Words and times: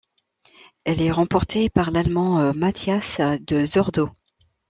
Elle 0.83 0.99
est 1.03 1.11
remportée 1.11 1.69
par 1.69 1.91
l'Allemand 1.91 2.55
Matthias 2.55 3.21
de 3.45 3.67
Zordo. 3.67 4.09